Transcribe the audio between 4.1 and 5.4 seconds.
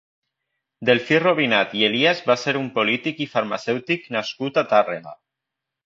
nascut a Tàrrega.